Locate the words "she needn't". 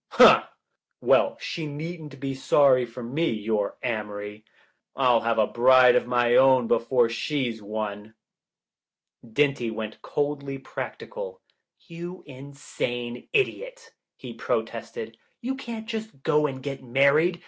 1.39-2.19